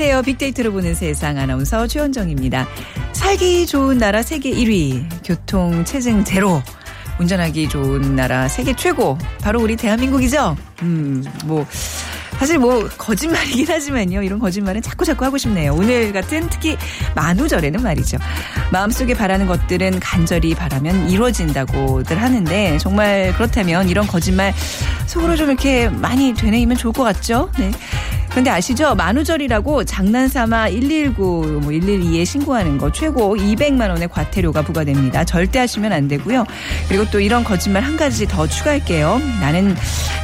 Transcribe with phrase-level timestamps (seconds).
[0.00, 0.22] 안녕하세요.
[0.22, 2.68] 빅데이터로 보는 세상 아나운서 최원정입니다.
[3.14, 6.62] 살기 좋은 나라 세계 1위, 교통 체증 제로,
[7.18, 10.56] 운전하기 좋은 나라 세계 최고, 바로 우리 대한민국이죠?
[10.82, 11.66] 음, 뭐,
[12.38, 14.22] 사실 뭐, 거짓말이긴 하지만요.
[14.22, 15.74] 이런 거짓말은 자꾸 자꾸 하고 싶네요.
[15.74, 16.76] 오늘 같은 특히
[17.16, 18.18] 만우절에는 말이죠.
[18.70, 24.54] 마음속에 바라는 것들은 간절히 바라면 이루어진다고들 하는데, 정말 그렇다면 이런 거짓말
[25.08, 27.50] 속으로 좀 이렇게 많이 되뇌이면 좋을 것 같죠?
[27.58, 27.72] 네.
[28.34, 28.94] 근데 아시죠?
[28.94, 35.24] 만우절이라고 장난삼아 119, 뭐 112에 신고하는 거 최고 200만 원의 과태료가 부과됩니다.
[35.24, 36.44] 절대 하시면 안 되고요.
[36.88, 39.20] 그리고 또 이런 거짓말 한 가지 더 추가할게요.
[39.40, 39.74] 나는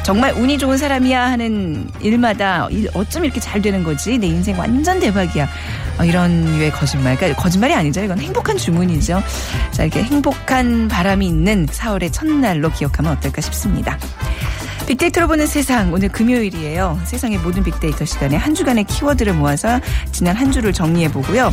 [0.03, 4.17] 정말 운이 좋은 사람이야 하는 일마다 일- 어쩜 이렇게 잘 되는 거지?
[4.17, 5.49] 내 인생 완전 대박이야.
[5.99, 7.17] 어, 이런 류의 거짓말.
[7.17, 8.01] 그러니까 거짓말이 아니죠.
[8.03, 9.21] 이건 행복한 주문이죠.
[9.71, 13.97] 자, 이렇게 행복한 바람이 있는 4월의 첫날로 기억하면 어떨까 싶습니다.
[14.87, 16.99] 빅데이터로 보는 세상 오늘 금요일이에요.
[17.05, 19.79] 세상의 모든 빅데이터 시간에 한 주간의 키워드를 모아서
[20.11, 21.51] 지난 한 주를 정리해 보고요.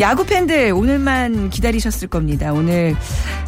[0.00, 2.52] 야구 팬들 오늘만 기다리셨을 겁니다.
[2.52, 2.96] 오늘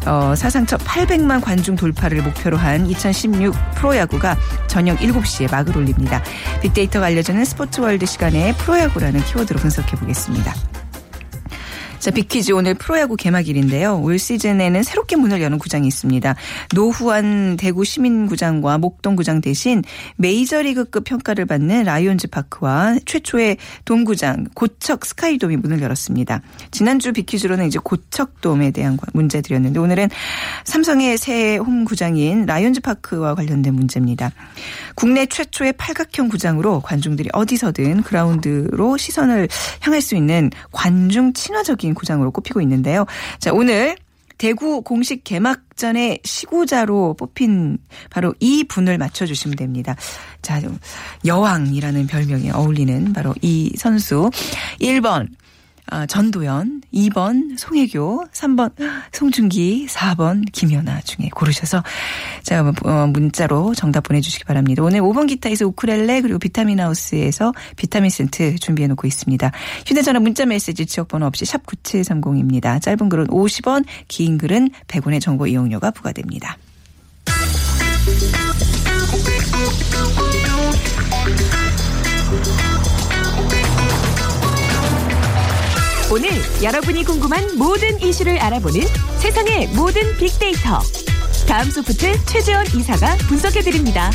[0.05, 6.21] 어, 사상 첫 800만 관중 돌파를 목표로 한 2016 프로야구가 저녁 7시에 막을 올립니다.
[6.61, 10.53] 빅데이터가 알려주는 스포츠월드 시간에 프로야구라는 키워드로 분석해 보겠습니다.
[12.05, 13.99] 자, 빅퀴즈 오늘 프로야구 개막일인데요.
[13.99, 16.35] 올 시즌에는 새롭게 문을 여는 구장이 있습니다.
[16.75, 19.81] 노후한 대구 시민구장과 목동구장 대신
[20.17, 26.43] 메이저리그급 평가를 받는 라이온즈 파크와 최초의 동구장 고척 스카이돔이 문을 열었습니다.
[26.69, 30.09] 지난주 빅퀴즈로는 이제 고척돔에 대한 문제 드렸는데 오늘은
[30.65, 34.31] 삼성의 새 홈구장인 라이온즈 파크와 관련된 문제입니다.
[34.93, 39.47] 국내 최초의 팔각형 구장으로 관중들이 어디서든 그라운드로 시선을
[39.81, 43.05] 향할 수 있는 관중 친화적인 구장으로 꼽히고 있는데요.
[43.39, 43.95] 자, 오늘
[44.37, 47.77] 대구 공식 개막전의 시구자로 뽑힌
[48.09, 49.95] 바로 이 분을 맞춰주시면 됩니다.
[50.41, 50.61] 자,
[51.25, 54.29] 여왕이라는 별명에 어울리는 바로 이 선수.
[54.81, 55.29] 1번.
[55.87, 58.71] 아, 전도연, 2번 송혜교, 3번
[59.11, 61.83] 송중기, 4번 김연아 중에 고르셔서
[62.41, 64.81] 자 어, 문자로 정답 보내주시기 바랍니다.
[64.83, 69.51] 오늘 5번 기타에서 우쿨렐레 그리고 비타민 하우스에서 비타민 센트 준비해 놓고 있습니다.
[69.85, 72.81] 휴대전화 문자 메시지 지역번호 없이 샵 9730입니다.
[72.81, 76.57] 짧은 글은 50원, 긴 글은 100원의 정보 이용료가 부과됩니다.
[86.11, 86.29] 오늘
[86.63, 88.81] 여러분이 궁금한 모든 이슈를 알아보는
[89.17, 90.79] 세상의 모든 빅데이터.
[91.47, 94.11] 다음 소프트 최재원 이사가 분석해드립니다.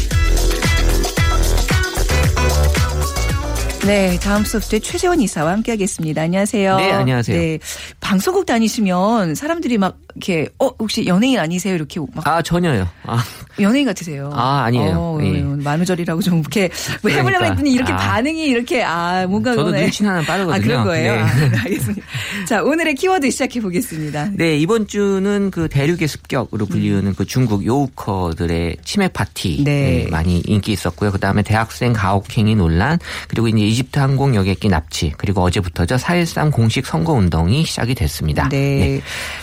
[3.86, 6.22] 네, 다음 소프트의 최재원 이사와 함께하겠습니다.
[6.22, 6.76] 안녕하세요.
[6.76, 7.36] 네, 안녕하세요.
[7.38, 7.58] 네,
[8.00, 11.74] 방송국 다니시면 사람들이 막 이렇게 어 혹시 연예인 아니세요?
[11.74, 12.86] 이렇게 막 아 전혀요.
[13.04, 13.24] 아,
[13.62, 14.30] 연예인 같으세요.
[14.34, 14.92] 아, 아니에요.
[14.96, 15.42] 어, 예.
[15.42, 16.70] 만우절이라고 좀 이렇게
[17.02, 17.50] 뭐 해보려고 그러니까.
[17.50, 17.96] 했더니 이렇게 아.
[17.96, 19.70] 반응이 이렇게 아 뭔가 저도.
[19.72, 20.54] 눈치 하나 빠르거든요.
[20.54, 21.14] 아 그런 거예요.
[21.14, 21.20] 네.
[21.20, 22.06] 아, 네, 알겠습니다.
[22.46, 24.30] 자 오늘의 키워드 시작해 보겠습니다.
[24.34, 30.04] 네 이번 주는 그 대륙의 습격으로 불리우는 그 중국 요우커들의 치맥 파티 네.
[30.04, 31.10] 네, 많이 인기 있었고요.
[31.12, 36.86] 그 다음에 대학생 가혹행위 논란 그리고 이제 이집트 항공 여객기 납치 그리고 어제부터죠 4.13 공식
[36.86, 38.48] 선거 운동이 시작이 됐습니다.
[38.48, 39.00] 네.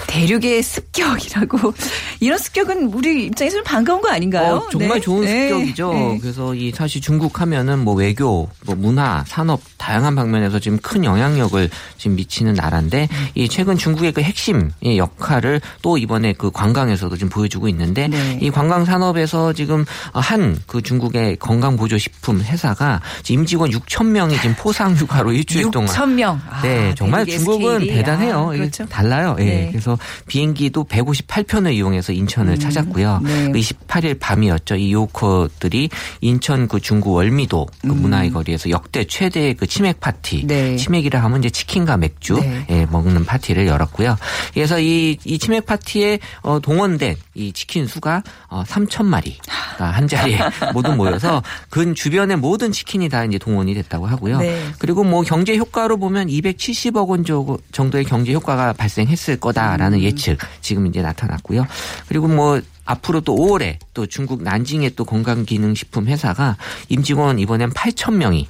[0.07, 1.73] 대륙의 습격이라고
[2.19, 4.56] 이런 습격은 우리 입장에서는 반가운 거거 아닌가요?
[4.56, 5.00] 어, 정말 네.
[5.01, 5.50] 좋은 네.
[5.50, 5.94] 습격이죠.
[5.94, 6.18] 네.
[6.22, 11.69] 그래서 이 사실 중국 하면은 뭐 외교, 뭐 문화, 산업 다양한 방면에서 지금 큰 영향력을
[11.97, 17.68] 지금 미치는 나라인데 이 최근 중국의 그 핵심 역할을 또 이번에 그 관광에서도 지금 보여주고
[17.69, 18.39] 있는데 네.
[18.42, 24.56] 이 관광 산업에서 지금 한 그 중국의 건강 보조 식품 회사가 임직원 6천 명이 지금
[24.57, 26.39] 포상 휴가로 일주일 동안 6천 명.
[26.50, 27.95] 아, 네, 정말 중국은 스케일이.
[27.98, 28.50] 대단해요.
[28.50, 28.86] 아, 그렇죠.
[28.86, 29.36] 달라요.
[29.39, 29.44] 예.
[29.44, 29.68] 네.
[29.71, 33.21] 그래서 비행기도 158편을 이용해서 인천을 음, 찾았고요.
[33.24, 33.51] 네.
[33.51, 34.75] 그 20 18일 밤이었죠.
[34.75, 35.89] 이 요커들이
[36.22, 38.01] 인천 그 중구 월미도 그 음.
[38.01, 40.75] 문화의 거리에서 역대 최대의 그 치맥 파티, 네.
[40.75, 42.66] 치맥이라 하면 이제 치킨과 맥주 네.
[42.69, 44.18] 예, 먹는 파티를 열었고요.
[44.54, 49.38] 그래서 이, 이 치맥 파티에 어, 동원된 이 치킨 수가 어, 3천 마리
[49.78, 50.38] 한 자리에
[50.74, 54.40] 모두 모여서 근 주변의 모든 치킨이 다 이제 동원이 됐다고 하고요.
[54.40, 54.62] 네.
[54.80, 57.24] 그리고 뭐 경제 효과로 보면 270억 원
[57.72, 60.04] 정도의 경제 효과가 발생했을 거다라는 음.
[60.04, 61.66] 예측 지금 이제 나타났고요.
[62.07, 66.57] 그리고 뭐 앞으로 또 5월에 또 중국 난징의 또 건강기능식품 회사가
[66.89, 68.48] 임직원 이번엔 8천 명이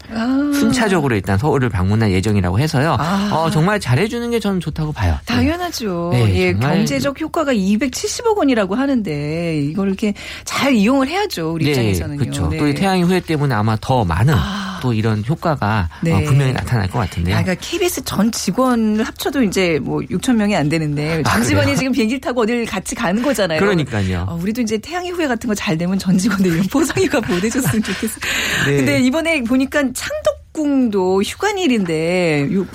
[0.54, 2.95] 순차적으로 일단 서울을 방문할 예정이라고 해서요.
[3.00, 3.30] 아.
[3.34, 5.18] 어, 정말 잘해주는 게 저는 좋다고 봐요.
[5.25, 6.10] 당연하죠.
[6.13, 10.13] 네, 예, 경제적 효과가 270억 원이라고 하는데 이걸 이렇게
[10.45, 11.54] 잘 이용을 해야죠.
[11.54, 12.19] 우리 입장에서는요.
[12.19, 12.48] 그렇죠.
[12.50, 12.57] 네.
[12.57, 14.67] 또이 태양의 후예 때문에 아마 더 많은 아.
[14.81, 16.12] 또 이런 효과가 네.
[16.13, 17.35] 어, 분명히 나타날 것 같은데요.
[17.35, 21.65] 아, 그러니까 KBS 전 직원을 합쳐도 이제 뭐 6천 명이 안 되는데 전 아, 직원이
[21.68, 21.77] 그래요?
[21.77, 23.59] 지금 비행기 타고 어딜 같이 가는 거잖아요.
[23.59, 24.25] 그러니까요.
[24.29, 28.19] 어, 우리도 이제 태양의 후예 같은 거 잘 되면 전 직원들 이런 포상이가 보내줬으면 좋겠어.
[28.68, 28.77] 네.
[28.77, 32.65] 근데 이번에 보니까 창덕궁도 휴관일인데 요-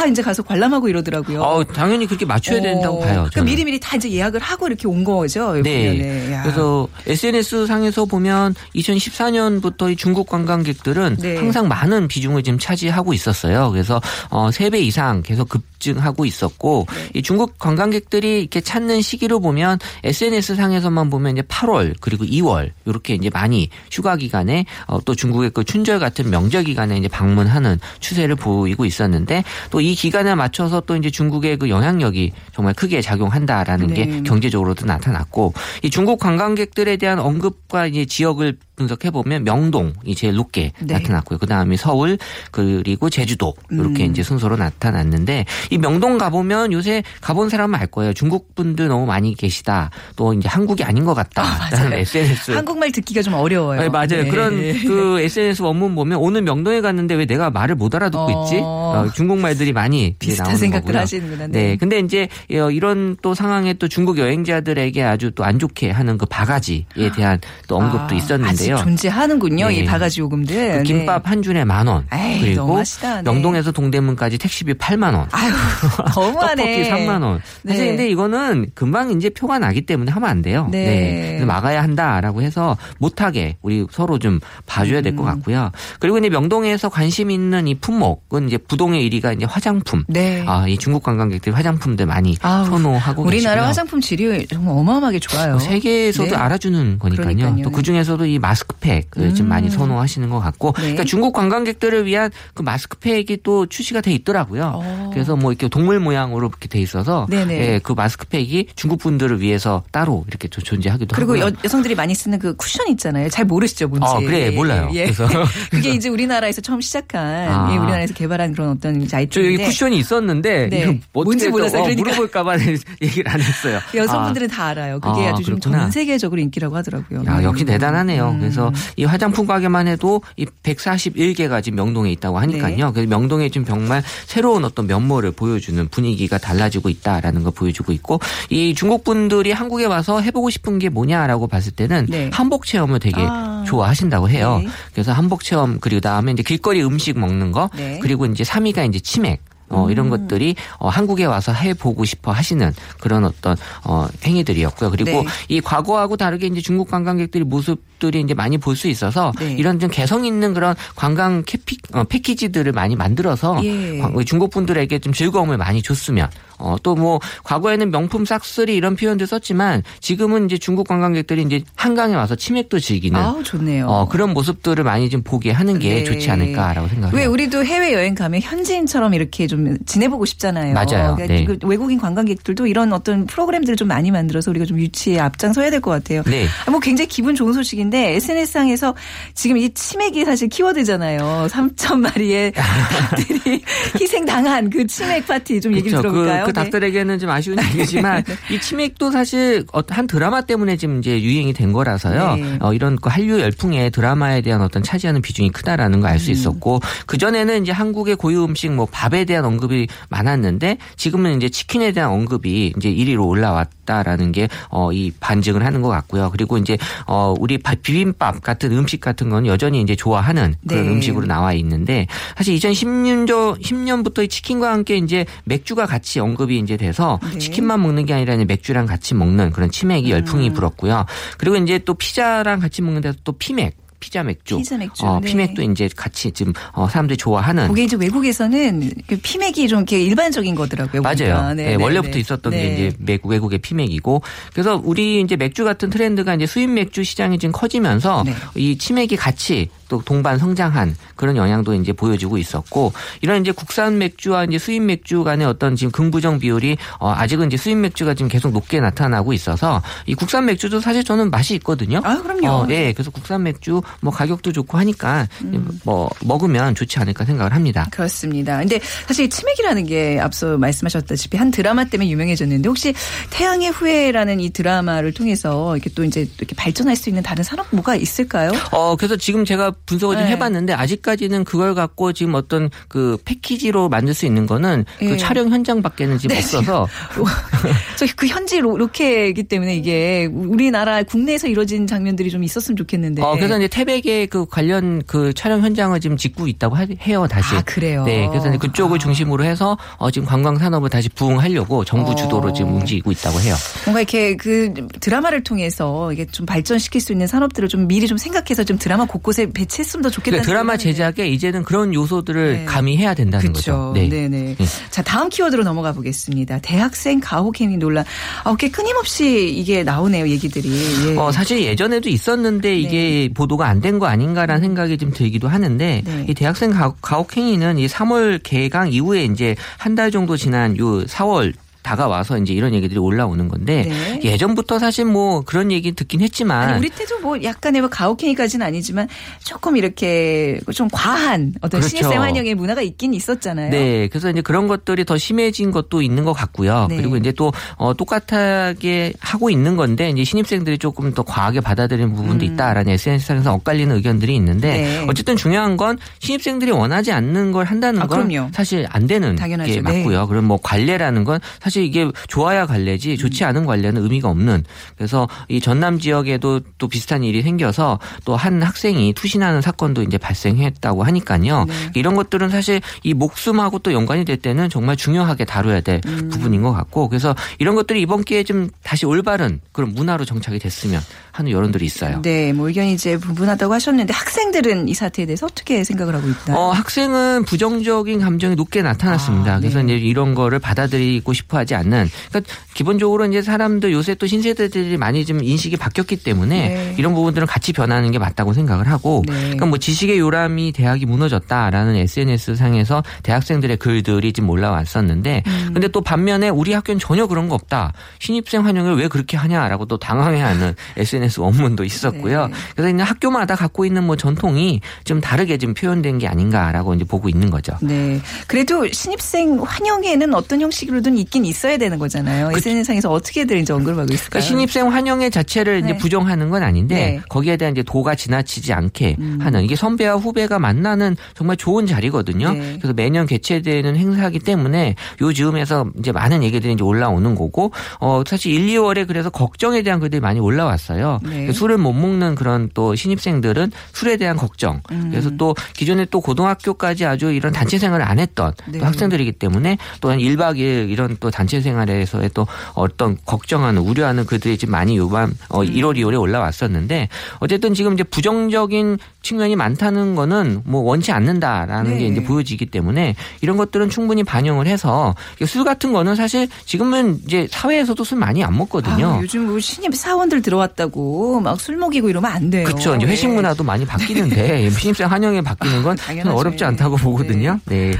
[0.00, 1.42] 다 이제 가서 관람하고 이러더라고요.
[1.42, 3.12] 어, 당연히 그렇게 맞춰야 된다고 어, 봐요.
[3.12, 3.44] 그러니까 저는.
[3.44, 5.52] 미리미리 다 이제 예약을 하고 이렇게 온 거죠.
[5.62, 6.40] 네.
[6.42, 11.36] 그래서 SNS 상에서 보면 2014년부터 이 중국 관광객들은 네.
[11.36, 13.70] 항상 많은 비중을 지금 차지하고 있었어요.
[13.70, 14.00] 그래서
[14.30, 17.10] 어 3배 이상 계속 급 증하고 있었고 네.
[17.14, 23.14] 이 중국 관광객들이 이렇게 찾는 시기로 보면 SNS 상에서만 보면 이제 8월 그리고 2월 이렇게
[23.14, 28.36] 이제 많이 휴가 기간에 어, 또 중국의 그 춘절 같은 명절 기간에 이제 방문하는 추세를
[28.36, 33.94] 보이고 있었는데 또 이 기간에 맞춰서 또 이제 중국의 그 영향력이 정말 크게 작용한다라는 네.
[33.94, 40.72] 게 경제적으로도 나타났고 이 중국 관광객들에 대한 언급과 이제 지역을 분석해 보면 명동이 제일 높게
[40.80, 40.94] 네.
[40.94, 41.38] 나타났고요.
[41.38, 42.16] 그 다음에 서울
[42.50, 44.10] 그리고 제주도 이렇게 음.
[44.10, 48.12] 이제 순서로 나타났는데 이 명동 가보면 요새 가본 사람은 알 거예요.
[48.12, 49.90] 중국 분들 너무 많이 계시다.
[50.16, 53.80] 또 이제 한국이 아닌 것 같다라는 SNS 한국말 듣기가 좀 어려워요.
[53.80, 54.24] 네, 맞아요.
[54.24, 54.28] 네.
[54.28, 54.56] 그런
[54.86, 58.44] 그 SNS 원문 보면 오늘 명동에 갔는데 왜 내가 말을 못 알아듣고 어.
[58.44, 58.60] 있지?
[58.62, 61.02] 어, 중국말들이 많이 비슷한 생각들 거고요.
[61.02, 61.46] 하시는구나.
[61.48, 61.52] 네.
[61.70, 61.76] 네.
[61.76, 66.26] 근데 이제 어, 이런 또 상황에 또 중국 여행자들에게 아주 또 안 좋게 하는 그
[66.26, 68.76] 바가지에 대한 또 언급도 아, 있었는데요.
[68.76, 69.66] 아직 존재하는군요.
[69.66, 69.74] 네.
[69.74, 70.78] 이 바가지 요금들.
[70.78, 72.06] 그 김밥 한 줄에 만 원.
[72.12, 72.80] 에이, 그리고.
[72.80, 73.22] 네.
[73.24, 75.26] 명동에서 동대문까지 택시비 8만 원.
[75.32, 75.50] 아유,
[76.14, 76.84] 너무하네.
[76.84, 77.40] 떡볶이 3만 원.
[77.66, 77.88] 사실 네.
[77.88, 80.68] 근데 이거는 금방 이제 표가 나기 때문에 하면 안 돼요.
[80.70, 81.28] 네.
[81.30, 85.26] 그래서 막아야 한다라고 해서 못하게 우리 서로 좀 봐줘야 될것 음.
[85.26, 85.70] 같고요.
[85.98, 90.04] 그리고 이제 명동에서 관심 있는 이 품목은 이제 부동의 1위가 이제 화장품.
[90.08, 90.44] 네.
[90.46, 93.68] 아, 이 중국 관광객들이 화장품들 많이 아우, 선호하고 우리나라 계시고요.
[93.68, 95.50] 화장품 질이 정말 어마어마하게 좋아요.
[95.52, 96.36] 뭐 세계에서도 네.
[96.36, 97.26] 알아주는 거니까요.
[97.36, 97.62] 그러니까요.
[97.64, 99.48] 또 그 중에서도 이 마스크팩을 좀 음.
[99.48, 100.80] 많이 선호하시는 것 같고, 네.
[100.82, 104.72] 그러니까 중국 관광객들을 위한 그 마스크팩이 또 출시가 돼 있더라고요.
[104.74, 105.10] 어.
[105.12, 107.60] 그래서 뭐 이렇게 동물 모양으로 이렇게 돼 있어서, 네네.
[107.60, 111.46] 예, 그 마스크팩이 중국 분들을 위해서 따로 이렇게 좀 존재하기도 그리고 하고요.
[111.46, 113.28] 여, 여성들이 많이 쓰는 그 쿠션 있잖아요.
[113.28, 114.06] 잘 모르시죠, 뭔지.
[114.06, 114.88] 어, 그래, 몰라요.
[114.92, 115.04] 예.
[115.04, 115.28] 그래서.
[115.70, 117.72] 그게 이제 우리나라에서 처음 시작한, 아.
[117.72, 121.00] 예, 우리나라에서 개발한 그런 어떤 아이템인데 쿠션이 있었는데 네.
[121.12, 122.10] 뭔지 또, 몰라서 어, 그러니까.
[122.10, 122.56] 물어볼까봐
[123.02, 123.80] 얘기를 안 했어요.
[123.94, 125.00] 여성분들은 다 알아요.
[125.00, 125.60] 그게 아, 아, 주 좀.
[125.60, 127.24] 전 세계적으로 인기라고 하더라고요.
[127.26, 127.66] 야, 역시 음.
[127.66, 128.30] 대단하네요.
[128.30, 128.40] 음.
[128.40, 132.86] 그래서 이 화장품 가게만 해도 이 141개가 지금 명동에 있다고 하니까요.
[132.86, 132.92] 네.
[132.92, 138.20] 그래서 명동에 지금 정말 새로운 어떤 면모를 보여주는 분위기가 달라지고 있다라는 걸 보여주고 있고
[138.50, 142.28] 이 중국 분들이 한국에 와서 해보고 싶은 게 뭐냐라고 봤을 때는 네.
[142.30, 143.64] 한복 체험을 되게 아.
[143.66, 144.60] 좋아하신다고 해요.
[144.62, 144.68] 네.
[144.92, 147.98] 그래서 한복 체험 그리고 다음에 이제 길거리 음식 먹는 거 네.
[148.02, 149.49] 그리고 이제 3위가 이제 치맥.
[149.70, 150.10] 어, 이런 음.
[150.10, 154.90] 것들이 어, 한국에 와서 해보고 싶어 하시는 그런 어떤 어, 행위들이었고요.
[154.90, 155.26] 그리고 네.
[155.48, 159.52] 이 과거하고 다르게 이제 중국 관광객들이 모습들이 이제 많이 볼 수 있어서 네.
[159.58, 164.00] 이런 좀 개성 있는 그런 관광 캐피, 어, 패키지들을 많이 만들어서 예.
[164.24, 169.82] 중국 분들에게 좀 즐거움을 많이 줬으면 어, 또 뭐 과거에는 명품 싹쓸이 이런 표현도 썼지만
[170.00, 173.86] 지금은 이제 중국 관광객들이 이제 한강에 와서 치맥도 즐기는 아우, 좋네요.
[173.86, 176.04] 어, 그런 모습들을 많이 좀 보게 하는 게 네.
[176.04, 177.16] 좋지 않을까라고 생각해요.
[177.16, 180.74] 왜 우리도 해외 여행 가면 현지인처럼 이렇게 좀 지내보고 싶잖아요.
[180.74, 181.14] 맞아요.
[181.16, 181.44] 그러니까 네.
[181.44, 185.90] 그 외국인 관광객들도 이런 어떤 프로그램들을 좀 많이 만들어서 우리가 좀 유치에 앞장서야 될 것
[185.92, 186.22] 같아요.
[186.26, 186.46] 네.
[186.70, 188.94] 뭐 굉장히 기분 좋은 소식인데 SNS상에서
[189.34, 191.46] 지금 이 치맥이 사실 키워드잖아요.
[191.50, 193.62] 3천 마리의 닭들이
[193.98, 196.14] 희생당한 그 치맥 파티 좀 얘기 좀 그렇죠.
[196.14, 196.44] 들어볼까요?
[196.46, 196.64] 그, 그 네.
[196.64, 201.72] 닭들에게는 좀 아쉬운 얘기지만 이 치맥도 사실 어, 한 드라마 때문에 지금 이제 유행이 된
[201.72, 202.36] 거라서요.
[202.36, 202.58] 네.
[202.60, 206.18] 어, 이런 그 한류 열풍에 드라마에 대한 어떤 차지하는 비중이 크다라는 걸알 음.
[206.18, 211.48] 수 있었고 그 전에는 이제 한국의 고유 음식 뭐 밥에 대한 언급이 많았는데 지금은 이제
[211.48, 216.30] 치킨에 대한 언급이 이제 1위로 올라왔 다라는 게 어, 이 반증을 하는 것 같고요.
[216.30, 220.92] 그리고 이제 어, 우리 바- 비빔밥 같은 음식 같은 건 여전히 이제 좋아하는 그런 네.
[220.92, 222.06] 음식으로 나와 있는데
[222.36, 227.38] 사실 2010년 10년부터 이 치킨과 함께 이제 맥주가 같이 언급이 이제 돼서 네.
[227.38, 231.04] 치킨만 먹는 게 아니라 이제 맥주랑 같이 먹는 그런 치맥이 열풍이 불었고요.
[231.38, 234.56] 그리고 이제 또 피자랑 같이 먹는 데서 또 피맥 피자 맥주.
[234.56, 235.28] 피자 맥주, 어, 네.
[235.30, 240.54] 피맥도 이제 같이 지금 어, 사람들이 좋아하는 그게 이제 외국에서는 그 피맥이 좀 이렇게 일반적인
[240.54, 241.02] 거더라고요.
[241.02, 241.54] 맞아요.
[241.54, 242.18] 네, 네, 네, 원래부터 네.
[242.20, 242.62] 있었던 네.
[242.62, 247.38] 게 이제 맥- 외국의 피맥이고 그래서 우리 이제 맥주 같은 트렌드가 이제 수입 맥주 시장이
[247.38, 248.34] 지금 커지면서 네.
[248.56, 254.44] 이 치맥이 같이 또 동반 성장한 그런 영향도 이제 보여지고 있었고 이런 이제 국산 맥주와
[254.44, 258.52] 이제 수입 맥주 간의 어떤 지금 긍부정 비율이 어 아직은 이제 수입 맥주가 지금 계속
[258.52, 262.00] 높게 나타나고 있어서 이 국산 맥주도 사실 저는 맛이 있거든요.
[262.04, 262.48] 아, 그럼요.
[262.48, 262.92] 어, 예.
[262.92, 265.80] 그래서 국산 맥주 뭐 가격도 좋고 하니까 음.
[265.84, 267.88] 뭐 먹으면 좋지 않을까 생각을 합니다.
[267.90, 268.58] 그렇습니다.
[268.58, 272.94] 근데 사실 치맥이라는 게 앞서 말씀하셨다시피 한 드라마 때문에 유명해졌는데 혹시
[273.30, 277.96] 태양의 후예라는 이 드라마를 통해서 이렇게 또 이제 이렇게 발전할 수 있는 다른 산업 뭐가
[277.96, 278.52] 있을까요?
[278.70, 280.30] 어, 그래서 지금 제가 분석을 좀 네.
[280.32, 285.08] 해봤는데 아직까지는 그걸 갖고 지금 어떤 그 패키지로 만들 수 있는 거는 예.
[285.08, 286.86] 그 촬영 현장밖에는 지금 없어서
[287.96, 293.22] 저그 현지 로, 로케이기 때문에 이게 우리나라 국내에서 이루어진 장면들이 좀 있었으면 좋겠는데.
[293.22, 297.54] 어, 그래서 이제 태백의 그 관련 그 촬영 현장을 지금 짓고 있다고 하- 해요, 다시.
[297.56, 298.04] 아, 그래요?
[298.04, 298.26] 네.
[298.28, 298.98] 그래서 이제 그쪽을 아.
[298.98, 302.14] 중심으로 해서 어, 지금 관광 산업을 다시 부흥하려고 정부 어.
[302.14, 303.54] 주도로 지금 움직이고 있다고 해요.
[303.84, 308.64] 뭔가 이렇게 그 드라마를 통해서 이게 좀 발전시킬 수 있는 산업들을 좀 미리 좀 생각해서
[308.64, 310.76] 좀 드라마 곳곳에 배 치했으면 더 좋겠다는 그러니까 드라마.
[310.76, 312.64] 제작에 이제는 그런 요소들을 네.
[312.66, 313.72] 가미해야 된다는 그렇죠.
[313.72, 313.92] 거죠.
[313.94, 314.08] 네.
[314.08, 314.56] 네네.
[314.58, 314.66] 네.
[314.90, 316.58] 자 다음 키워드로 넘어가 보겠습니다.
[316.60, 318.04] 대학생 가혹행위 논란.
[318.44, 320.68] 아, 이렇게 끊임없이 이게 나오네요 얘기들이.
[321.12, 321.16] 예.
[321.16, 326.26] 어, 사실 예전에도 있었는데 이게 보도가 안 된 거 아닌가라는 생각이 좀 들기도 하는데 네.
[326.28, 331.52] 이 대학생 가- 가혹행위는 이 3월 개강 이후에 이제 한 달 정도 지난 요 4월
[331.82, 334.20] 다가와서 이제 이런 얘기들이 올라오는 건데 네.
[334.22, 339.08] 예전부터 사실 뭐 그런 얘기 듣긴 했지만 아니, 우리 때도 뭐 약간의 뭐 가혹행위까지는 아니지만
[339.44, 341.88] 조금 이렇게 좀 과한 어떤 그렇죠.
[341.96, 343.70] 신입생 환영의 문화가 있긴 있었잖아요.
[343.70, 346.86] 네, 그래서 이제 그런 것들이 더 심해진 것도 있는 것 같고요.
[346.88, 346.96] 네.
[346.96, 352.44] 그리고 이제 또 어, 똑같하게 하고 있는 건데 이제 신입생들이 조금 더 과하게 받아들이는 부분도
[352.44, 354.82] 있다라는 SNS상에서 엇갈리는 의견들이 있는데 음.
[354.82, 355.06] 네.
[355.08, 358.50] 어쨌든 중요한 건 신입생들이 원하지 않는 걸 한다는 아, 건 그럼요.
[358.52, 359.72] 사실 안 되는 당연하죠.
[359.72, 359.98] 게 네.
[359.98, 360.26] 맞고요.
[360.26, 364.64] 그럼 뭐 관례라는 건 사실 이게 좋아야 관례지 좋지 않은 관례는 의미가 없는
[364.96, 371.02] 그래서 이 전남 지역에도 또 비슷한 일이 생겨서 또 한 학생이 투신하는 사건도 이제 발생했다고
[371.04, 371.66] 하니까요.
[371.66, 371.74] 네.
[371.94, 376.30] 이런 것들은 사실 이 목숨하고 또 연관이 될 때는 정말 중요하게 다뤄야 될 음.
[376.30, 381.02] 부분인 것 같고 그래서 이런 것들이 이번 기회에 좀 다시 올바른 그런 문화로 정착이 됐으면
[381.32, 382.22] 하는 여론들이 있어요.
[382.22, 386.56] 네, 뭐 의견이 이제 분분하다고 하셨는데 학생들은 이 사태에 대해서 어떻게 생각을 하고 있나요?
[386.56, 389.54] 어, 학생은 부정적인 감정이 높게 나타났습니다.
[389.54, 389.96] 아, 그래서 네.
[389.96, 392.08] 이제 이런 거를 받아들이고 싶어 하지 않는.
[392.30, 396.94] 그러니까 기본적으로 이제 사람들 요새 또 신세대들이 많이 좀 인식이 바뀌었기 때문에 네.
[396.98, 399.22] 이런 부분들은 같이 변하는 게 맞다고 생각을 하고.
[399.26, 399.34] 네.
[399.34, 405.70] 그러니까 뭐 지식의 요람이 대학이 무너졌다라는 SNS 상에서 대학생들의 글들이 지금 올라왔었는데 음.
[405.72, 407.92] 근데 또 반면에 우리 학교는 전혀 그런 거 없다.
[408.18, 412.46] 신입생 환영을 왜 그렇게 하냐라고 또 당황해하는 SNS 원문도 있었고요.
[412.46, 412.52] 네.
[412.74, 417.28] 그래서 이제 학교마다 갖고 있는 뭐 전통이 좀 다르게 좀 표현된 게 아닌가라고 이제 보고
[417.28, 417.72] 있는 거죠.
[417.80, 418.20] 네.
[418.46, 422.52] 그래도 신입생 환영회는 어떤 형식으로든 있긴 있어야 되는 거잖아요.
[422.56, 424.30] SNS상에서 어떻게들 이제 언급하고 있을까요?
[424.30, 425.98] 그러니까 신입생 환영회 자체를 이제 네.
[425.98, 427.16] 부정하는 건 아닌데 네.
[427.16, 427.22] 음.
[427.28, 432.52] 거기에 대한 이제 도가 지나치지 않게 하는 이게 선배와 후배가 만나는 정말 좋은 자리거든요.
[432.52, 432.76] 네.
[432.78, 438.52] 그래서 매년 개최되는 행사이기 때문에 요 즈음에서 이제 많은 얘기들이 이제 올라오는 거고 어 사실
[438.52, 441.09] 1, 2월에 그래서 걱정에 대한 글들이 많이 올라왔어요.
[441.22, 441.52] 네.
[441.52, 444.80] 술을 못 먹는 그런 또 신입생들은 술에 대한 걱정.
[444.92, 445.08] 음.
[445.10, 448.78] 그래서 또 기존에 또 고등학교까지 아주 이런 단체 생활을 안 했던 네.
[448.78, 454.58] 또 학생들이기 때문에 또한 1박 2일 이런 또 단체 생활에서의 또 어떤 걱정하는 우려하는 글들이
[454.58, 455.66] 지금 많이 요번 어 음.
[455.66, 461.98] 1월 2월에 올라왔었는데 어쨌든 지금 이제 부정적인 측면이 많다는 거는 뭐 원치 않는다라는 네.
[461.98, 465.14] 게 이제 보여지기 때문에 이런 것들은 충분히 반영을 해서
[465.46, 469.06] 술 같은 거는 사실 지금은 이제 사회에서도 술 많이 안 먹거든요.
[469.06, 472.64] 아, 요즘 뭐 신입 사원들 들어왔다고 막 술 먹이고 이러면 안 돼요.
[472.64, 472.96] 그렇죠.
[472.96, 473.34] 이제 회식 네.
[473.34, 475.96] 문화도 많이 바뀌는데 신입생 환영에 바뀌는 건.
[476.26, 477.60] 어렵지 않다고 보거든요.
[477.66, 477.92] 네.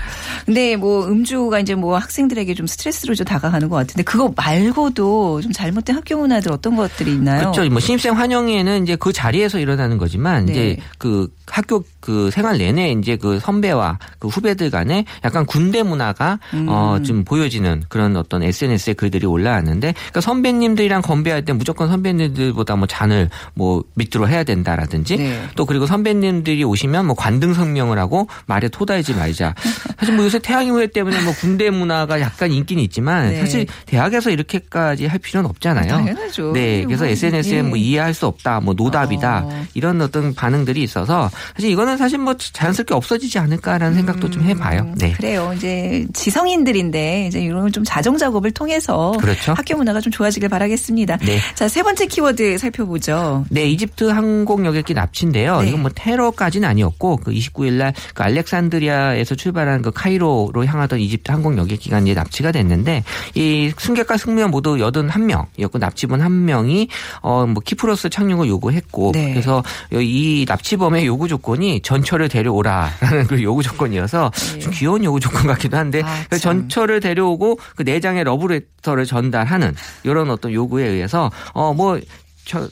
[0.47, 5.53] 근데 뭐 음주가 이제 뭐 학생들에게 좀 스트레스로 좀 다가가는 것 같은데 그거 말고도 좀
[5.53, 7.51] 잘못된 학교 문화들 어떤 것들이 있나요?
[7.53, 7.69] 그렇죠.
[7.71, 10.53] 뭐 신입생 환영회는 이제 그 자리에서 일어나는 거지만 네.
[10.53, 11.10] 이제 그
[11.47, 16.69] 학교 그 생활 내내 이제 그 선배와 그 후배들 간에 약간 군대 문화가 음.
[16.69, 23.31] 어좀 보여지는 그런 어떤 SNS에 글들이 올라왔는데 그러니까 선배님들이랑 건배할 때 무조건 선배님들보다 뭐 잔을
[23.55, 25.43] 뭐 밑으로 해야 된다라든지 네.
[25.57, 29.55] 또 그리고 선배님들이 오시면 뭐 관등 성명을 하고 말에 토달지 말자.
[29.99, 33.41] 사실 뭐 요새 태양의 회 때문에 뭐 군대 문화가 약간 인기는 있지만 네.
[33.41, 35.89] 사실 대학에서 이렇게까지 할 필요는 없잖아요.
[35.89, 36.53] 당연하죠.
[36.53, 37.63] 네, 그래서 뭐, SNS에 예.
[37.63, 39.67] 뭐 이해할 수 없다, 뭐 노답이다 어.
[39.75, 44.93] 이런 어떤 반응들이 있어 서 사실 이거는 사실 뭐 자연스럽게 없어지지 않을까라는 생각도 좀 해봐요.
[44.97, 45.13] 네.
[45.13, 45.53] 그래요.
[45.57, 49.55] 이제 지성인들인데 이제 이런 좀 자정 작업을 통해서 그렇죠.
[49.55, 51.19] 학교 문화가 좀 좋아지길 바라겠습니다.
[51.19, 51.39] 네.
[51.55, 53.45] 자, 세 번째 키워드 살펴보죠.
[53.51, 55.63] 네, 이집트 항공 여객기 납치인데요.
[55.63, 55.69] 네.
[55.69, 61.31] 이건 뭐 테러까지는 아니었고 그 29일 날 그 알렉산드리아에서 출발한 그 카이로 카이로로 향하던 이집트
[61.31, 63.05] 항공 여객 기관이 납치가 됐는데
[63.35, 66.89] 이 승객과 승무원 모두 81명이었고 납치범 한 명이
[67.23, 69.31] 어뭐 키프로스 착륙을 요구했고 네.
[69.31, 74.31] 그래서 이 납치범 의 요구 조건이 전철을 데려오라라는 그 요구 조건이어서
[74.61, 76.09] 좀 귀여운 요구 조건 같기도 한데 네.
[76.09, 76.39] 아, 참.
[76.39, 82.01] 전철을 데려오고 그네 장의 러브레터를 전달하는 이런 어떤 요구에 의해서 어뭐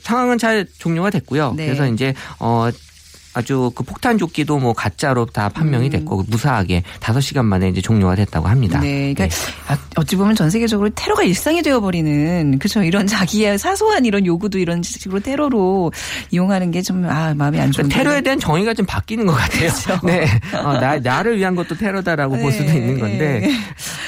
[0.01, 1.53] 상황은 잘 종료가 됐고요.
[1.55, 1.65] 네.
[1.65, 2.69] 그래서 이제 어
[3.33, 8.47] 아주 그 폭탄 조끼도 뭐 가짜로 다 판명이 됐고 무사하게 5시간 만에 이제 종료가 됐다고
[8.47, 8.79] 합니다.
[8.79, 8.81] 음.
[8.83, 9.35] 네, 그러니까
[9.67, 12.83] 아, 어찌 보면 전 세계적으로 테러가 일상이 되어 버리는 그렇죠.
[12.83, 15.91] 이런 자기의 사소한 이런 요구도 이런 식으로 테러로
[16.31, 17.95] 이용하는 게 좀 아 마음이 안 좋은데.
[17.95, 19.69] 테러에 대한 정의가 좀 바뀌는 것 같아요.
[19.69, 19.99] 그렇죠.
[20.07, 23.51] 네, 어, 나 나를 위한 것도 테러다라고 볼 수도 네, 있는 건데 네.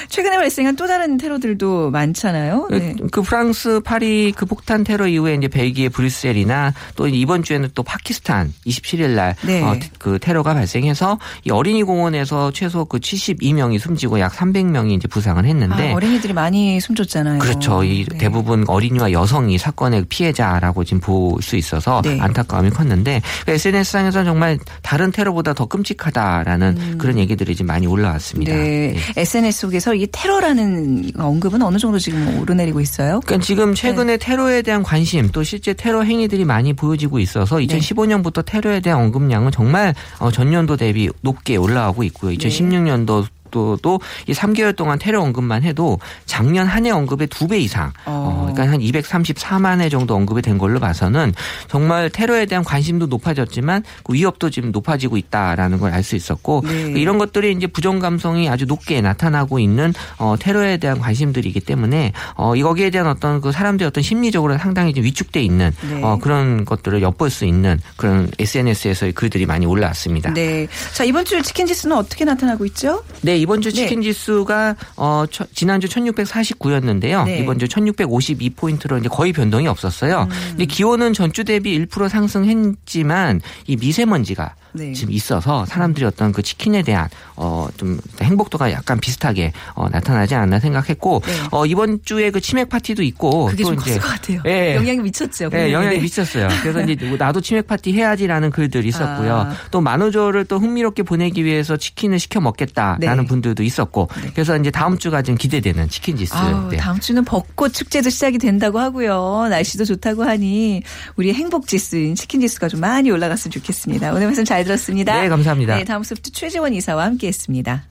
[0.08, 2.68] 최근에 발생한 또 다른 테러들도 많잖아요.
[2.70, 2.94] 네.
[2.98, 7.82] 그, 그 프랑스 파리 그 폭탄 테러 이후에 이제 벨기에 브뤼셀이나 또 이번 주에는 또
[7.82, 9.62] 파키스탄 27일 날 네.
[9.62, 15.44] 어, 그 테러가 발생해서 이 어린이 공원에서 최소 그 72명이 숨지고 약 300명이 이제 부상을
[15.44, 17.40] 했는데 아, 어린이들이 많이 숨졌잖아요.
[17.40, 17.84] 그렇죠.
[17.84, 18.18] 이 네.
[18.18, 22.18] 대부분 어린이와 여성이 사건의 피해자라고 지금 볼 수 있어서 네.
[22.20, 28.52] 안타까움이 컸는데 SNS상에서 정말 다른 테러보다 더 끔찍하다라는 그런 얘기들이 지금 많이 올라왔습니다.
[28.52, 28.58] 음.
[28.58, 28.96] 네.
[29.16, 33.20] SNS 속에서 이 테러라는 언급은 어느 정도 지금 오르내리고 있어요?
[33.24, 34.16] 그러니까 지금 최근에 네.
[34.16, 37.66] 테러에 대한 관심 또 실제 테러 행위들이 많이 보여지고 있어서 네.
[37.66, 42.30] 2015년부터 테러에 대한 언급량은 정말 어, 전년도 대비 높게 올라가고 있고요.
[42.30, 42.36] 네.
[42.36, 48.46] 2016년도 또도 이 3개월 동안 테러 언급만 해도 작년 한 해 언급의 두배 이상, 어.
[48.48, 51.32] 어, 그러니까 한 234만 회 정도 언급이 된 걸로 봐서는
[51.68, 56.94] 정말 테러에 대한 관심도 높아졌지만 그 위협도 지금 높아지고 있다라는 걸 알 수 있었고 네.
[56.96, 62.54] 이런 것들이 이제 부정 감성이 아주 높게 나타나고 있는 어, 테러에 대한 관심들이기 때문에 어,
[62.58, 66.00] 여기에 대한 어떤 그 사람들의 어떤 심리적으로 상당히 좀 위축돼 있는 네.
[66.02, 70.32] 어, 그런 것들을 엿볼 수 있는 그런 SNS에서의 글들이 많이 올라왔습니다.
[70.32, 70.66] 네.
[70.94, 73.04] 자, 이번 주 치킨 지수는 어떻게 나타나고 있죠?
[73.20, 73.74] 네, 이번 주 네.
[73.74, 77.24] 치킨 지수가 어 처- 지난주 1649였는데요.
[77.24, 77.38] 네.
[77.40, 80.28] 이번 주 1652포인트로 이제 거의 변동이 없었어요.
[80.30, 80.36] 음.
[80.50, 84.92] 근데 기온은 전주 대비 1% 상승했지만 이 미세먼지가 네.
[84.92, 90.58] 지금 있어서 사람들이 어떤 그 치킨에 대한 어 좀 행복도가 약간 비슷하게 어 나타나지 않나
[90.60, 91.32] 생각했고 네.
[91.50, 94.40] 어 이번 주에 그 치맥 파티도 있고 그게 또좀 이제 것 같아요.
[94.46, 94.76] 예.
[94.76, 95.48] 영향이 미쳤죠.
[95.50, 96.02] 네, 영향이 네.
[96.02, 96.48] 미쳤어요.
[96.62, 99.34] 그래서 이제 뭐 나도 치맥 파티 해야지라는 글들이 있었고요.
[99.34, 99.56] 아.
[99.70, 103.28] 또 만우절을 또 흥미롭게 보내기 위해서 치킨을 시켜 먹겠다라는 네.
[103.28, 104.08] 분들도 있었고.
[104.34, 106.36] 그래서 이제 다음 주가 좀 기대되는 치킨 지수.
[106.36, 106.76] 아우, 네.
[106.76, 109.48] 다음 주는 벚꽃 축제도 시작이 된다고 하고요.
[109.50, 110.82] 날씨도 좋다고 하니
[111.16, 114.12] 우리 행복 지수인 치킨 지수가 좀 많이 올라갔으면 좋겠습니다.
[114.12, 115.20] 오늘 말씀 잘 들었습니다.
[115.20, 115.76] 네, 감사합니다.
[115.76, 117.84] 네, 다음 수부터 최재원 이사와 함께했습니다.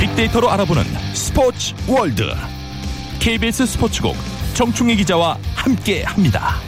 [0.00, 0.82] 빅데이터로 알아보는
[1.14, 2.24] 스포츠 월드
[3.20, 4.16] KBS 스포츠국
[4.54, 6.67] 정충희 기자와 함께합니다.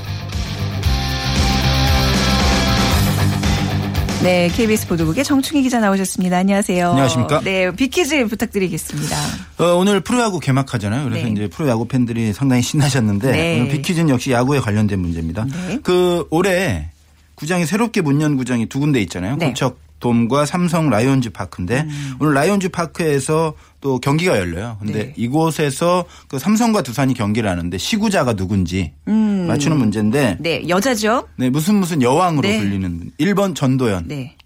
[4.23, 6.37] 네, KBS 보도국의 정충희 기자 나오셨습니다.
[6.37, 6.91] 안녕하세요.
[6.91, 7.41] 안녕하십니까?
[7.41, 9.17] 네, 빅퀴즈 부탁드리겠습니다.
[9.59, 11.05] 어, 오늘 프로야구 개막하잖아요.
[11.09, 11.33] 그래서 네.
[11.33, 13.61] 이제 프로야구 팬들이 상당히 신나셨는데 네.
[13.61, 15.47] 오늘 빅퀴즈는 역시 야구에 관련된 문제입니다.
[15.47, 15.79] 네.
[15.83, 16.91] 그 올해
[17.35, 19.37] 구장이 새롭게 문 연 구장이 두 군데 있잖아요.
[19.37, 19.47] 네.
[19.47, 19.49] 음.
[19.51, 21.87] 고척 돔과 삼성 라이온즈 파크인데
[22.19, 24.77] 오늘 라이온즈 파크에서 또 경기가 열려요.
[24.81, 25.15] 근데 네.
[25.17, 30.43] 이곳에서 그 삼성과 두산이 경기를 하는데 시구자가 누군지 맞추는 문제인데 음.
[30.43, 31.29] 네, 여자죠?
[31.37, 32.59] 네, 무슨 무슨 여왕으로 네.
[32.59, 33.11] 불리는 분.
[33.21, 34.37] 1번 전도연, 네,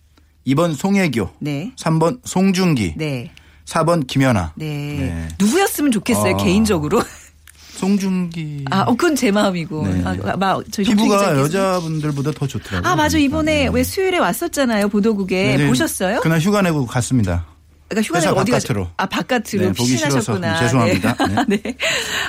[0.46, 3.30] 2번 송혜교, 네, 3번 송중기, 네,
[3.66, 4.52] 4번 김연아.
[4.56, 4.66] 네.
[4.66, 5.28] 네.
[5.38, 6.36] 누구였으면 좋겠어요, 어.
[6.36, 7.00] 개인적으로.
[7.84, 9.86] 송중기 아, 어, 그건 제 마음이고.
[9.86, 10.02] 네.
[10.04, 10.14] 아,
[10.70, 11.38] 정충희 피부가.
[11.38, 12.90] 여자분들보다 더 좋더라고요.
[12.90, 13.18] 아, 맞아.
[13.18, 13.70] 이번에 네.
[13.72, 14.88] 왜 수요일에 왔었잖아요.
[14.88, 15.56] 보도국에.
[15.58, 16.20] 네, 보셨어요?
[16.20, 17.44] 그날 휴가 내고 갔습니다.
[17.88, 18.88] 그러니까 휴가 내고 어디 바깥으로.
[18.96, 20.56] 아, 바깥으로 네, 보기 피신하셨구나.
[20.56, 21.16] 싫어서 죄송합니다.
[21.48, 21.56] 네.
[21.62, 21.74] 네.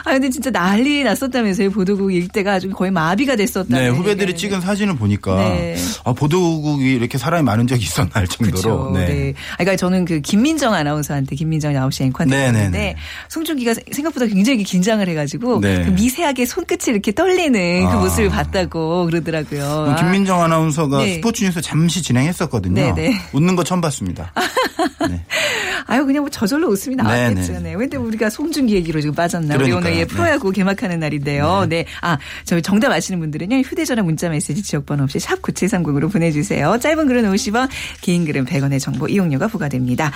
[0.04, 1.72] 아, 근데 진짜 난리 났었다면서요.
[1.72, 3.78] 보도국 일대가 아주 거의 마비가 됐었다.
[3.78, 5.76] 네, 후배들이 찍은 사진을 보니까 네.
[6.04, 8.62] 아, 보도국이 이렇게 사람이 많은 적이 있었나 할 정도로.
[8.62, 8.92] 그렇죠.
[8.94, 9.34] 네.
[9.54, 12.96] 아, 그러니까 저는 그 김민정 아나운서한테 김민정 9시 앵커한테 네, 네, 네.
[13.30, 15.84] 송중기가 생각보다 굉장히 긴장을 해 가지고 네.
[15.86, 18.00] 그 미세하게 손끝이 이렇게 떨리는 그 아.
[18.02, 19.92] 모습을 봤다고 그러더라고요.
[19.92, 19.96] 아.
[19.96, 21.14] 김민정 아나운서가 네.
[21.16, 22.74] 스포츠 뉴스 잠시 진행했었거든요.
[22.74, 23.22] 네, 네.
[23.32, 24.34] 웃는 거 처음 봤습니다.
[25.88, 27.54] 아유 그냥 뭐 저절로 웃음이 나왔겠죠.
[27.54, 27.70] 네, 네.
[27.72, 27.76] 네.
[27.76, 29.56] 근데 우리가 송중기 얘기로 지금 빠졌나?
[29.56, 29.78] 우리 그러니까요.
[29.78, 30.06] 오늘 예, 네.
[30.06, 31.66] 프로야구 개막하는 날인데요.
[31.70, 31.86] 네.
[32.02, 33.58] 아, 저희 정답 아시는 분들은요.
[33.58, 36.78] 휴대전화 문자 메시지 지역번호 없이 샵 9730으로 보내주세요.
[36.80, 37.70] 짧은 글은 50원,
[38.02, 40.12] 긴 글은 100원의 정보 이용료가 부과됩니다.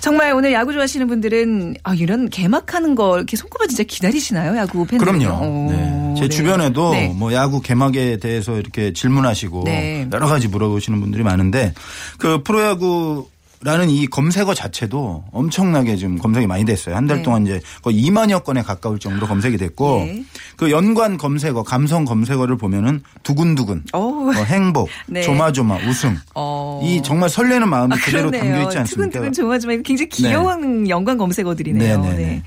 [0.00, 4.56] 정말 오늘 야구 좋아하시는 분들은 아, 이런 개막하는 거 이렇게 손꼽아 진짜 기다리시나요?
[4.56, 5.70] 야구 팬들 그럼요.
[5.72, 6.14] 네.
[6.18, 7.08] 제 주변에도 네.
[7.14, 10.08] 뭐 야구 개막에 대해서 이렇게 질문하시고 네.
[10.12, 11.74] 여러 가지 물어보시는 분들이 많은데
[12.18, 13.28] 그 프로야구
[13.64, 16.96] 라는 이 검색어 자체도 엄청나게 지금 검색이 많이 됐어요.
[16.96, 17.22] 한달 네.
[17.22, 20.24] 동안 이제 거의 2만여 건에 가까울 정도로 검색이 됐고 네.
[20.56, 23.84] 그 연관 검색어, 감성 검색어를 보면은 두근두근.
[23.92, 25.22] 어, 행복, 네.
[25.22, 26.18] 조마조마, 웃음.
[26.34, 26.80] 어.
[26.82, 28.52] 이 정말 설레는 마음이 그대로 그러네요.
[28.52, 29.20] 담겨 있지 않습니까?
[29.20, 32.00] 두근두근 이거 굉장히 귀여운 연관 검색어들이네요.
[32.00, 32.24] 네네네.
[32.24, 32.42] 네.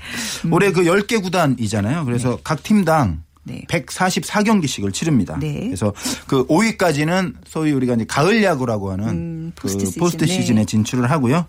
[0.50, 2.04] 올해 그 10개 구단이잖아요.
[2.04, 3.62] 그래서 각 팀당 네.
[3.68, 5.38] 144경기씩을 치릅니다.
[5.40, 5.60] 네.
[5.64, 5.92] 그래서
[6.26, 10.00] 그 5위까지는 소위 우리가 이제 가을 야구라고 하는 음, 그 포스트 시즌.
[10.00, 10.32] 포스트 네.
[10.32, 11.46] 시즌에 진출을 하고요.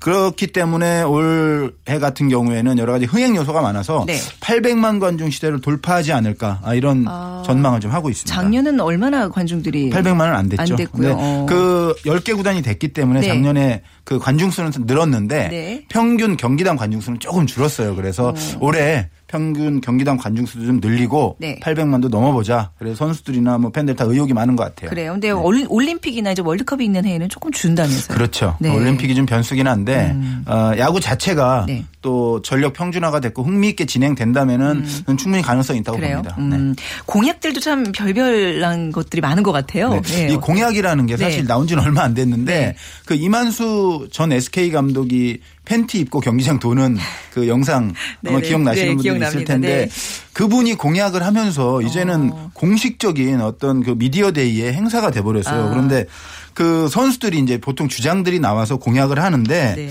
[0.00, 4.18] 그렇기 때문에 올해 같은 경우에는 여러 가지 흥행 요소가 많아서 네.
[4.40, 7.04] 800만 관중 시대를 돌파하지 않을까 아, 이런
[7.44, 8.34] 전망을 좀 하고 있습니다.
[8.34, 10.62] 작년은 얼마나 관중들이 800만은 안 됐죠.
[10.62, 11.16] 안 됐고요.
[11.16, 11.46] 어.
[11.48, 13.28] 그 10개 구단이 됐기 때문에 네.
[13.28, 15.84] 작년에 그 관중 수는 늘었는데 네.
[15.88, 17.94] 평균 경기당 관중 수는 조금 줄었어요.
[17.94, 21.58] 그래서 올해 평균 경기당 관중 수도 좀 늘리고 네.
[21.60, 22.70] 800만도 넘어보자.
[22.78, 24.90] 그래서 선수들이나 뭐 팬들 다 의욕이 많은 것 같아요.
[24.90, 25.10] 그래요.
[25.12, 28.16] 근데 올- 올림픽이나 이제 월드컵이 있는 해에는 조금 준다면서요.
[28.16, 28.56] 그렇죠.
[28.60, 28.68] 네.
[28.68, 28.76] 음.
[28.76, 30.16] 올림픽이 좀 변수긴 한데
[30.46, 31.84] 어, 야구 자체가 네.
[32.00, 36.00] 또 전력 평준화가 됐고 흥미 있게 진행된다면은 저는 충분히 가능성이 있다고 음.
[36.00, 36.16] 그래요.
[36.22, 36.36] 봅니다.
[36.38, 36.56] 네.
[36.56, 36.74] 음,
[37.06, 39.90] 공약들도 참 별별난 것들이 많은 것 같아요.
[39.90, 40.00] 네.
[40.02, 40.32] 네.
[40.32, 41.46] 이 공약이라는 게 사실 네.
[41.48, 42.76] 나온 지는 얼마 안 됐는데 네.
[43.04, 46.96] 그 이만수 전 SK 감독이 팬티 입고 경기장 도는
[47.32, 47.92] 그 영상
[48.26, 48.40] 아마.
[48.40, 49.52] 기억나시는 네, 분들이 있을 기억납니다.
[49.52, 49.90] 텐데 네.
[50.32, 55.64] 그분이 공약을 하면서 이제는 공식적인 어떤 그 미디어 데이의 행사가 돼 버렸어요.
[55.64, 55.68] 아.
[55.70, 56.06] 그런데
[56.52, 59.90] 그 선수들이 이제 보통 주장들이 나와서 공약을 하는데 네.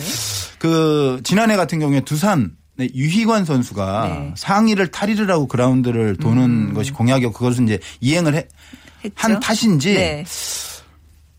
[0.60, 4.18] 그 지난해 같은 경우에 두산 네, 유희관 선수가 네.
[4.18, 4.34] 음.
[4.36, 8.48] 상의를 탈의를 하고 그라운드를 도는 것이 공약이었고 그것을 이제 이행을 해?
[9.16, 10.24] 한 탓인지 네.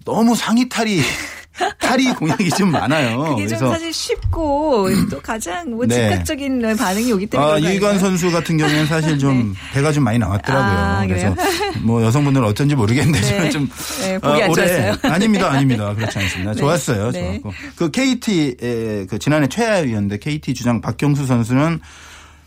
[0.05, 1.01] 너무 상의 탈의
[1.79, 3.19] 탈의 공약이 좀 많아요.
[3.37, 5.95] 그게 좀 사실 쉽고 또 가장 뭐 네.
[5.95, 7.99] 즉각적인 반응이 오기 때문에 아, 아닌가요?
[7.99, 10.79] 선수 같은 경우에는 사실 좀 배가 좀 많이 나왔더라고요.
[10.79, 11.35] 아, 그래서?
[11.83, 13.29] 뭐 여성분들은 어쩐지 모르겠는데 네.
[13.29, 13.69] 저는 좀
[14.01, 14.95] 네, 보기 안 좋았어요.
[15.03, 15.95] 아닙니다, 아닙니다.
[15.95, 16.53] 그렇지 않습니다.
[16.53, 16.59] 네.
[16.59, 17.40] 좋았어요, 네.
[17.43, 21.81] 좋았고 그 KT의 그 지난해 최하위였는데 KT 주장 박경수 선수는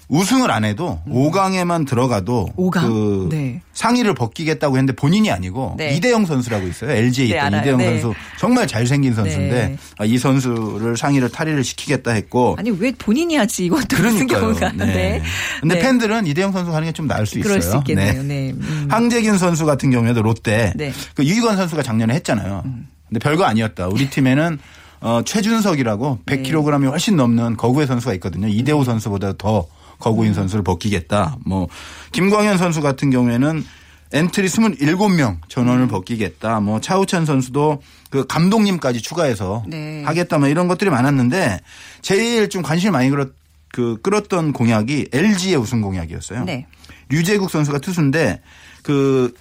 [0.10, 2.54] 우승을 안 해도 5강에만 들어가도 음.
[2.56, 2.88] 오강?
[2.88, 3.62] 그 네.
[3.74, 5.96] 상의를 벗기겠다고 했는데 본인이 아니고 네.
[5.96, 6.91] 이대영 선수라고 있어요.
[6.91, 7.62] LG에 네, 있던 알아요.
[7.62, 7.86] 이대영 네.
[8.00, 9.78] 선수 정말 잘생긴 선수인데 네.
[9.98, 14.39] 아, 이 선수를 상의를 탈의를 시키겠다 했고 아니 왜 본인이 하지 이것도 그러니까요.
[14.41, 14.86] 경우가 네.
[14.86, 15.22] 네.
[15.60, 15.82] 근데 네.
[15.82, 17.50] 팬들은 이대영 선수 하는 게 좀 나을 수 있어요.
[17.50, 18.24] 그럴 수 있겠네요.
[18.24, 18.52] 네.
[18.52, 18.88] 음.
[18.89, 20.88] 황재균 선수 같은 경우에도 롯데 네.
[20.88, 20.93] 음.
[21.15, 22.63] 그 유희관 선수가 작년에 했잖아요.
[23.10, 23.88] 근데 별거 아니었다.
[23.88, 24.58] 우리 팀에는
[25.02, 26.41] 어, 최준석이라고 네.
[26.41, 28.48] 100kg이 훨씬 넘는 거구의 선수가 있거든요.
[28.48, 29.77] 이대호 선수보다 더 음.
[30.00, 31.38] 거구인 선수를 벗기겠다.
[31.46, 31.68] 뭐
[32.12, 33.64] 김광현 선수 같은 경우에는
[34.14, 35.88] 엔트리 27명 전원을 음.
[35.88, 36.60] 벗기겠다.
[36.60, 40.04] 뭐 차우찬 선수도 그 감독님까지 추가해서 네.
[40.04, 40.38] 하겠다.
[40.38, 41.60] 뭐 이런 것들이 많았는데
[42.02, 43.30] 제일 좀 관심을 많이 끌었,
[43.70, 46.46] 그 끌었던 공약이 LG의 우승 공약이었어요.
[46.46, 46.68] 네.
[47.10, 48.42] 류재국 선수가 투수인데
[48.82, 49.34] 그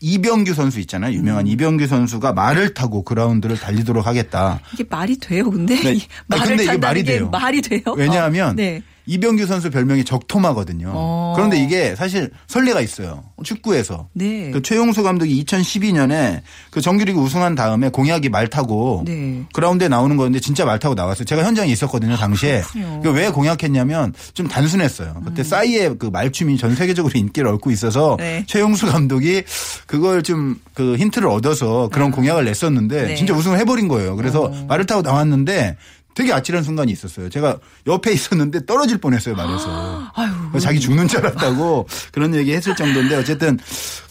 [0.00, 1.12] 이병규 선수 있잖아요.
[1.12, 1.14] 음.
[1.16, 4.60] 유명한 이병규 선수가 말을 타고 그라운드를 달리도록 하겠다.
[4.72, 5.94] 이게 말이 돼요, 근데 네.
[5.94, 7.30] 이 말을 아니, 근데 이게 말이 게 돼요.
[7.30, 7.82] 말이 돼요?
[7.96, 8.82] 왜냐하면 어, 네.
[9.06, 10.92] 이병규 선수 별명이 적토마거든요.
[10.94, 11.32] 어.
[11.36, 13.24] 그런데 이게 사실 선례가 있어요.
[13.42, 14.08] 축구에서.
[14.12, 14.50] 네.
[14.50, 19.42] 그 최용수 감독이 2012년에 그 정규리그 우승한 다음에 공약이 말 타고 네.
[19.52, 21.24] 그라운드에 나오는 거였는데 진짜 말 타고 나왔어요.
[21.24, 22.62] 제가 현장에 있었거든요, 당시에.
[22.62, 23.02] 그렇군요.
[23.02, 25.22] 그왜 공약했냐면 좀 단순했어요.
[25.24, 28.44] 그때 싸이의 그 말춤이 전 세계적으로 인기를 얻고 있어서 네.
[28.46, 29.42] 최용수 감독이
[29.86, 33.14] 그걸 좀 그 힌트를 얻어서 그런 공약을 냈었는데 네.
[33.16, 34.16] 진짜 우승을 해버린 거예요.
[34.16, 35.76] 그래서 말을 타고 나왔는데
[36.14, 37.28] 되게 아찔한 순간이 있었어요.
[37.30, 40.10] 제가 옆에 있었는데 떨어질 뻔했어요, 말에서.
[40.14, 40.60] 아유.
[40.60, 43.58] 자기 죽는 줄 알았다고 그런 얘기 했을 정도인데 어쨌든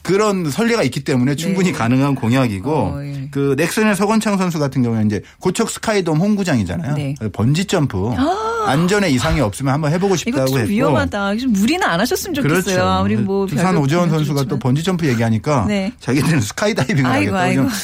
[0.02, 1.78] 그런 선례가 있기 때문에 충분히 네.
[1.78, 3.30] 가능한 공약이고 어, 예.
[3.32, 6.96] 그 넥센의 서건창 선수 같은 경우는 이제 고척 스카이돔 홈구장이잖아요.
[6.96, 7.16] 네.
[7.34, 8.10] 번지 점프
[8.66, 11.38] 안전에 이상이 없으면 한번 해보고 이거 싶다고 좀 했고 위험하다.
[11.38, 12.62] 좀 무리는 안 하셨으면 좋겠어요.
[12.64, 12.82] 그렇죠.
[12.84, 14.60] 아무리 뭐 두산 오재원 선수가 또 좋지만.
[14.60, 15.94] 번지 점프 얘기하니까 네.
[16.00, 17.62] 자기들은 스카이다이빙을 아이고, 하겠다고.
[17.68, 17.76] 아이고.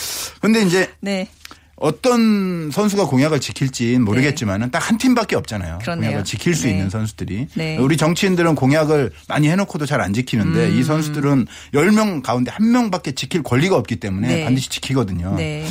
[0.42, 1.30] 근데 이제 네.
[1.78, 5.78] 어떤 선수가 공약을 지킬지는 모르겠지만은 딱 한 팀밖에 없잖아요.
[5.82, 6.10] 그렇네요.
[6.10, 6.72] 공약을 지킬 수 네.
[6.72, 7.48] 있는 선수들이.
[7.54, 7.78] 네.
[7.78, 10.78] 우리 정치인들은 공약을 많이 해놓고도 잘 안 지키는데 음.
[10.78, 14.44] 이 선수들은 10명 가운데 한 명밖에 지킬 권리가 없기 때문에 네.
[14.44, 15.34] 반드시 지키거든요.
[15.36, 15.66] 네.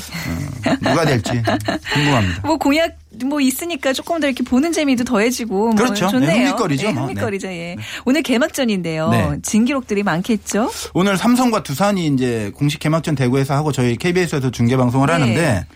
[0.66, 1.30] 어, 누가 될지
[1.94, 2.42] 궁금합니다.
[2.44, 6.08] 뭐 공약 뭐 있으니까 조금 더 이렇게 보는 재미도 더해지고 뭐 그렇죠.
[6.08, 6.28] 좋네요.
[6.28, 7.02] 네, 흥미거리죠, 네, 뭐.
[7.06, 7.48] 흥미거리죠.
[7.48, 7.76] 예.
[8.04, 9.10] 오늘 개막전인데요.
[9.10, 9.36] 네.
[9.42, 10.70] 진 기록들이 많겠죠.
[10.92, 15.12] 오늘 삼성과 두산이 이제 공식 개막전 대구에서 하고 저희 KBS에서 중계 방송을 네.
[15.12, 15.66] 하는데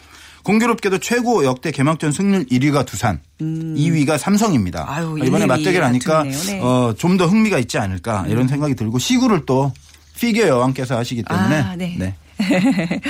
[0.42, 4.82] 공교롭게도 최고 역대 개막전 승률 1위가 두산, 2위가 삼성입니다.
[4.84, 4.88] 음.
[4.88, 6.22] 아유, 이번에 1, 2위 맞대결 하니까.
[6.24, 6.30] 네.
[6.30, 6.60] 음.
[6.62, 9.72] 어, 좀 더 흥미가 있지 않을까 이런 생각이 들고 시구를 또
[10.18, 11.96] 피겨 여왕께서 하시기 때문에 아, 네.
[11.98, 12.14] 네.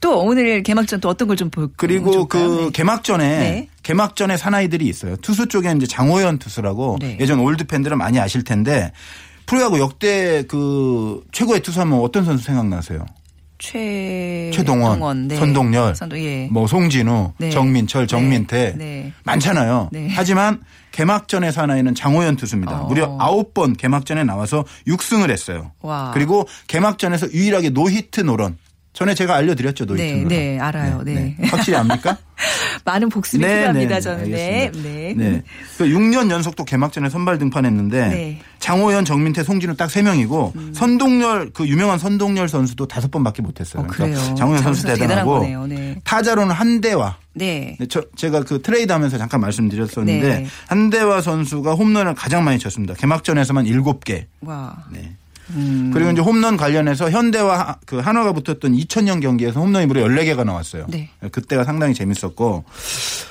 [0.00, 1.74] 또 오늘 개막전 또 어떤 걸 좀 볼까요?
[1.76, 3.68] 그리고 그 개막전에 네.
[3.82, 5.16] 개막전에 사나이들이 있어요.
[5.16, 7.18] 투수 쪽에 이제 장호연 투수라고 네.
[7.20, 8.92] 예전 올드 팬들은 많이 아실 텐데
[9.46, 13.04] 프로야구 역대 그 최고의 투수 하면 어떤 선수 생각나세요?
[13.58, 15.36] 최 최동원, 동원, 네.
[15.36, 16.48] 선동열, 선동, 예.
[16.50, 17.50] 뭐 송진우, 네.
[17.50, 18.84] 정민철, 정민태 네.
[18.84, 19.12] 네.
[19.24, 19.88] 많잖아요.
[19.92, 20.08] 네.
[20.10, 20.60] 하지만
[20.92, 22.82] 개막전의 사나이는 장호연 투수입니다.
[22.82, 22.86] 어.
[22.86, 25.72] 무려 9번 개막전에 나와서 6승을 했어요.
[25.82, 26.10] 와.
[26.12, 28.58] 그리고 개막전에서 유일하게 노히트 노런.
[28.96, 30.24] 전에 제가 알려드렸죠 노히트 네.
[30.24, 31.02] 네, 알아요.
[31.04, 31.36] 네.
[31.42, 32.16] 확실히 압니까?
[32.86, 33.94] 많은 복습이 네, 필요합니다.
[33.96, 34.88] 네, 저는 알겠습니다.
[34.88, 35.30] 네, 네.
[35.30, 35.42] 네.
[35.76, 38.40] 그 6년 연속 또 개막전에 선발 등판했는데 네.
[38.58, 43.82] 장호연, 정민태, 송진우 딱 3명이고 선동열 그 유명한 선동열 선수도 5번밖에 못했어요.
[43.82, 44.16] 어, 그래요.
[44.34, 45.66] 장호연 선수 대단하고.
[45.66, 46.00] 네.
[46.02, 47.76] 타자로는 한대화 네.
[47.78, 50.46] 네, 저, 제가 그 트레이드 하면서 잠깐 말씀드렸었는데 네.
[50.68, 52.94] 한대화 선수가 홈런을 가장 많이 쳤습니다.
[52.94, 54.24] 개막전에서만 7개.
[54.40, 54.74] 와.
[54.90, 55.16] 네.
[55.50, 55.90] 음.
[55.94, 60.86] 그리고 이제 홈런 관련해서 현대와 하- 그 한화가 붙었던 2000년 경기에서 홈런이 무려 14개가 나왔어요.
[60.88, 61.10] 네.
[61.32, 62.64] 그때가 상당히 재밌었고.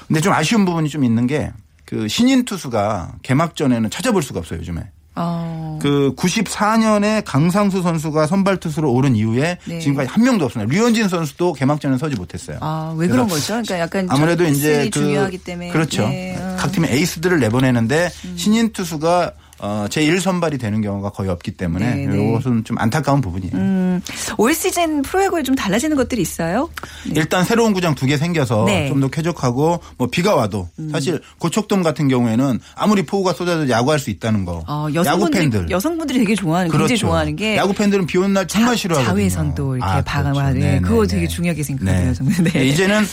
[0.08, 1.51] 근데 좀 아쉬운 부분이 좀 있는 게
[1.88, 4.89] 그 신인 투수가 개막전에는 찾아볼 수가 없어요, 요즘에.
[5.17, 5.78] 어.
[5.84, 9.80] 그 94년에 강상수 선수가 선발 투수로 오른 이후에 네.
[9.80, 10.73] 지금까지 한 명도 없습니다.
[10.73, 12.58] 류현진 선수도 개막전에 서지 못했어요.
[12.62, 13.45] 아, 왜 그런 거죠?
[13.54, 16.08] 그러니까 약간 아무래도 좀 이제 이그 중요하기 때문에 그렇죠.
[16.10, 16.56] 네, 어.
[16.58, 22.05] 각 팀의 에이스들을 내보내는데 신인 투수가 어, 제1 선발이 되는 경우가 거의 없기 때문에 네,
[22.07, 22.29] 네.
[22.29, 23.53] 이것은 좀 안타까운 부분이에요.
[23.55, 24.01] 음,
[24.37, 26.69] 올 시즌 프로야구에 좀 달라지는 것들이 있어요?
[27.13, 28.85] 일단 새로운 구장 두 개 생겨서 네.
[28.87, 28.89] 음.
[28.89, 34.45] 좀더 쾌적하고 뭐 비가 와도 사실 고척돔 같은 경우에는 아무리 폭우가 쏟아져도 야구할 수 있다는
[34.45, 34.63] 거.
[34.67, 35.69] 어, 야구 여성분들, 팬들.
[35.71, 37.07] 여성분들이 되게 좋아하는, 굉장히 그렇죠.
[37.07, 39.15] 좋아하는 게 야구 팬들은 비 오는 날 정말 싫어하거든요.
[39.15, 40.67] 자외선도 이렇게 아, 방어하는 그렇죠.
[40.75, 41.27] 네, 그거 네, 되게 네.
[41.27, 42.13] 중요하게 생각해요.
[42.13, 42.43] 네.
[42.43, 42.51] 네.
[42.51, 43.05] 네, 이제는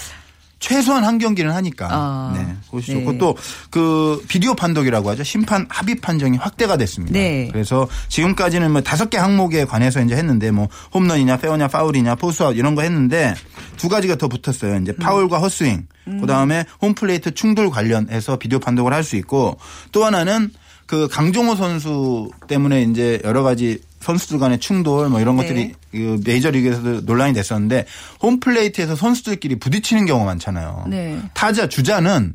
[0.63, 1.89] 최소한 한 경기는 하니까.
[1.91, 2.55] 아, 네.
[2.71, 3.01] 그것이 네.
[3.01, 3.35] 좋고 또
[3.71, 5.25] 그 비디오 판독이라고 하죠.
[5.25, 7.13] 심판 합의 판정이 확대가 됐습니다.
[7.13, 7.49] 네.
[7.51, 12.75] 그래서 지금까지는 뭐 다섯 개 항목에 관해서 이제 했는데 뭐 홈런이냐 페어냐 파울이냐 포스아웃 이런
[12.75, 13.35] 거 했는데
[13.79, 14.77] 두 가지가 더 붙었어요.
[14.81, 15.87] 이제 파울과 헛스윙.
[16.21, 19.57] 그다음에 홈플레이트 충돌 관련해서 비디오 판독을 할 수 있고
[19.91, 20.51] 또 하나는
[20.87, 25.43] 그 강정호 선수 때문에 이제 여러 가지 선수들 간의 충돌 뭐 이런 네.
[25.43, 27.87] 것들이 그 메이저리그에서도 논란이 됐었는데
[28.23, 30.87] 홈플레이트에서 선수들끼리 부딪히는 경우가 많잖아요.
[30.89, 31.19] 네.
[31.35, 32.35] 타자 주자는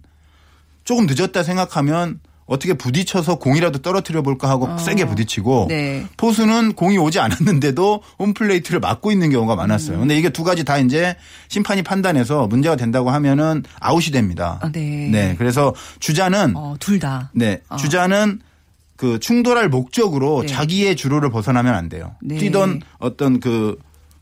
[0.84, 6.06] 조금 늦었다 생각하면 어떻게 부딪혀서 공이라도 떨어뜨려 볼까 하고 세게 부딪히고 네.
[6.16, 10.00] 포수는 공이 오지 않았는데도 홈플레이트를 막고 있는 경우가 많았어요.
[10.00, 11.18] 근데 이게 두 가지 다 이제
[11.50, 14.60] 심판이 판단해서 문제가 된다고 하면은 아웃이 됩니다.
[14.62, 15.36] 아, 네.
[15.38, 17.32] 그래서 주자는 어, 둘 다.
[17.34, 17.60] 네.
[17.78, 18.40] 주자는
[18.98, 20.48] 그 충돌할 목적으로 네.
[20.48, 22.16] 자기의 주로를 벗어나면 안 돼요.
[22.22, 22.38] 네.
[22.38, 23.78] 뛰던 어떤 그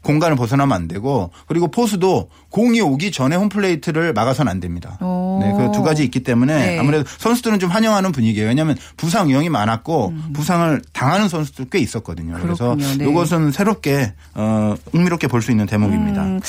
[0.05, 4.97] 공간을 벗어나면 안 되고 그리고 포수도 공이 오기 전에 홈플레이트를 막아서는 안 됩니다.
[5.01, 5.39] 오.
[5.41, 6.79] 네, 그 두 가지 있기 때문에 네.
[6.79, 8.47] 아무래도 선수들은 좀 환영하는 분위기예요.
[8.47, 12.37] 왜냐하면 부상 위험이 많았고 부상을 당하는 선수들 꽤 있었거든요.
[12.41, 12.77] 그래서 음.
[12.77, 13.03] 그렇군요.
[13.05, 13.09] 네.
[13.11, 16.23] 이것은 새롭게 어 흥미롭게 볼 수 있는 대목입니다.
[16.23, 16.39] 음,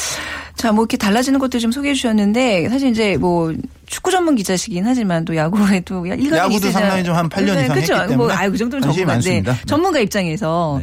[0.54, 3.52] 자, 뭐 이렇게 달라지는 것들 좀 소개해 주셨는데 사실 이제 뭐
[3.86, 6.72] 축구 전문 기자시긴 하지만 또 야구에 또 일각이 야구도 있으시잖아요.
[6.88, 7.94] 상당히 좀한팔년 네, 이상 그렇죠.
[7.94, 9.42] 했기 뭐 때문에 아유 그 정도는 전문가인데.
[9.42, 9.56] 네.
[9.66, 10.80] 전문가 입장에서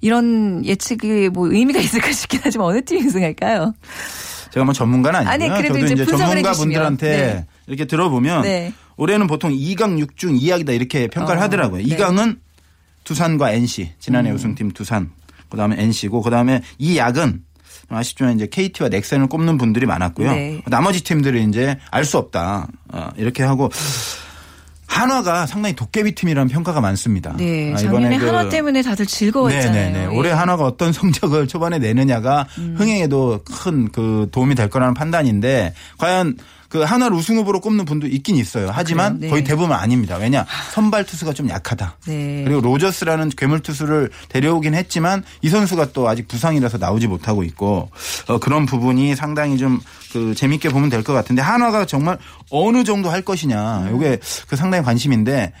[0.00, 3.74] 이런 예측이 뭐 의미가 있을까 싶긴 하지만 어느 팀이 우승할까요?
[4.52, 5.52] 제가 뭐 전문가는 아니고요.
[5.52, 7.36] 아니, 그래도 저도 이제 전문가 분들한테 해주시면.
[7.36, 7.46] 네.
[7.66, 8.72] 이렇게 들어보면 네.
[8.96, 11.82] 올해는 보통 2강 6중 2약이다 이렇게 평가를 어, 하더라고요.
[11.82, 11.96] 네.
[11.96, 12.38] 2강은
[13.04, 14.36] 두산과 NC 지난해 음.
[14.36, 15.10] 우승팀 두산
[15.50, 17.42] 그다음에 NC고 그다음에 이 약은
[17.88, 20.32] 아쉽지만 이제 KT와 넥센을 꼽는 분들이 많았고요.
[20.32, 20.62] 네.
[20.66, 23.70] 나머지 팀들은 이제 알 수 없다 어, 이렇게 하고
[24.86, 27.34] 한화가 상당히 도깨비 팀이라는 평가가 많습니다.
[27.36, 27.72] 네.
[27.72, 29.72] 아, 작년에 그 한화 때문에 다들 즐거웠잖아요.
[29.72, 30.02] 네네네.
[30.02, 30.06] 예.
[30.06, 32.74] 올해 한화가 어떤 성적을 초반에 내느냐가 음.
[32.78, 36.36] 흥행에도 큰 그 도움이 될 거라는 판단인데 과연
[36.68, 38.70] 그 한화를 우승 후보로 꼽는 분도 있긴 있어요.
[38.72, 39.20] 하지만?
[39.20, 39.28] 네.
[39.28, 40.16] 거의 대부분 아닙니다.
[40.16, 41.96] 왜냐 선발 투수가 좀 약하다.
[42.06, 42.42] 네.
[42.44, 47.90] 그리고 로저스라는 괴물 투수를 데려오긴 했지만 이 선수가 또 아직 부상이라서 나오지 못하고 있고
[48.28, 49.80] 어, 그런 부분이 상당히 좀
[50.12, 52.16] 그 재밌게 보면 될 것 같은데 한화가 정말
[52.50, 53.88] 어느 정도 할 것이냐.
[53.90, 53.96] 음.
[53.96, 55.52] 이게 그 상당히 관심인데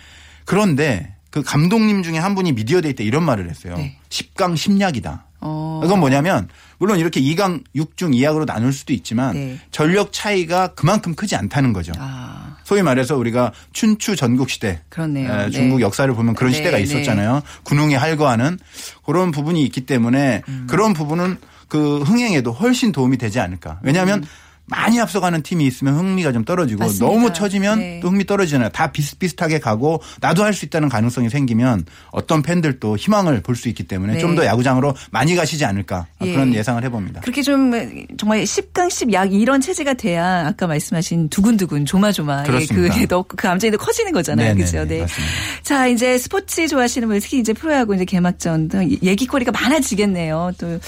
[0.46, 3.76] 그런데 그 감독님 중에 한 분이 media day 때 이런 말을 했어요.
[3.76, 3.98] 네.
[4.08, 5.20] 10강 10약이다.
[5.42, 5.82] 어.
[5.84, 9.60] 이건 뭐냐면 물론 이렇게 2강 6중 2약으로 나눌 수도 있지만 네.
[9.70, 11.92] 전력 차이가 그만큼 크지 않다는 거죠.
[11.98, 15.30] 아, 소위 말해서 우리가 춘추 전국 시대 그렇네요.
[15.30, 15.50] 에, 네.
[15.50, 16.84] 중국 역사를 보면 그런 네, 시대가 네.
[16.84, 17.42] 있었잖아요.
[17.64, 18.58] 군웅이 할거하는
[19.04, 20.66] 그런 부분이 있기 때문에 음.
[20.70, 21.36] 그런 부분은
[21.68, 23.78] 그 흥행에도 훨씬 도움이 되지 않을까.
[23.82, 24.24] 왜냐하면
[24.66, 26.86] 많이 앞서가는 팀이 있으면 흥미가 좀 떨어지고 음.
[26.86, 27.06] 맞습니다.
[27.06, 28.00] 너무 처지면 네.
[28.00, 28.70] 또 흥미 떨어지잖아요.
[28.70, 33.84] 다 비슷비슷하게 가고 나도 할 수 있다는 가능성이 생기면 어떤 팬들도 희망을 볼 수 있기
[33.84, 34.18] 때문에 네.
[34.18, 36.32] 좀더 야구장으로 많이 가시지 않을까 예.
[36.32, 37.20] 그런 예상을 해봅니다.
[37.20, 37.70] 그렇게 좀
[38.18, 42.94] 정말 10강 10약 이런 체제가 돼야 아까 말씀하신 두근두근 조마조마 그렇습니다.
[42.94, 44.54] 그게 더그 감정이 더 커지는 거잖아요.
[44.54, 44.88] 네네네, 그렇죠.
[44.88, 45.00] 네.
[45.00, 45.32] 맞습니다.
[45.62, 50.52] 자, 이제 스포츠 좋아하시는 분 특히 이제 프로야구 이제 개막전 등 얘기거리가 많아지겠네요.
[50.58, 50.78] 또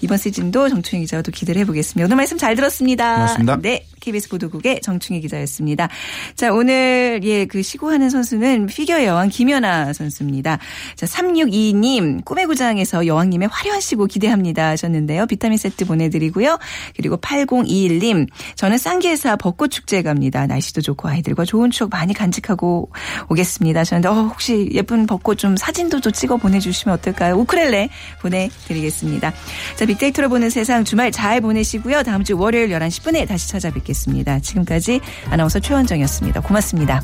[0.00, 2.06] 이번 시즌도 정춘희 기자와 또 기대를 해 보겠습니다.
[2.06, 3.27] 오늘 말씀 잘 들었습니다.
[3.28, 3.56] 고맙습니다.
[3.60, 3.84] 네.
[4.00, 5.88] KBS 보도국의 정충희 기자였습니다.
[6.36, 10.58] 자, 오늘 예, 그 시구하는 선수는 피겨 여왕 김연아 선수입니다.
[10.94, 15.26] 자, 3622님 꿈의 구장에서 여왕님의 화려한 시구 기대합니다 하셨는데요.
[15.26, 16.58] 비타민 세트 보내 드리고요.
[16.96, 20.46] 그리고 8021님 저는 쌍계사 벚꽃 축제 갑니다.
[20.46, 22.90] 날씨도 좋고 아이들과 좋은 추억 많이 간직하고
[23.28, 23.80] 오겠습니다.
[23.80, 27.34] 하셨는데 어, 혹시 예쁜 벚꽃 좀 사진도 좀 찍어 보내 주시면 어떨까요?
[27.34, 27.88] 우크렐레
[28.22, 29.32] 보내 드리겠습니다.
[29.76, 32.04] 자, 빅데이터로 보는 세상 주말 잘 보내시고요.
[32.04, 34.38] 다음 주 월요일 11시 10분 시간에 다시 찾아뵙겠습니다.
[34.40, 35.00] 지금까지
[35.30, 36.40] 아나운서 최원정이었습니다.
[36.40, 37.02] 고맙습니다.